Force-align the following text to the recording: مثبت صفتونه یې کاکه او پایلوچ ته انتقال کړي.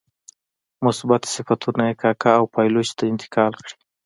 مثبت 0.85 1.23
صفتونه 1.33 1.83
یې 1.89 1.95
کاکه 2.01 2.31
او 2.39 2.45
پایلوچ 2.53 2.87
ته 2.97 3.03
انتقال 3.11 3.51
کړي. 3.63 3.75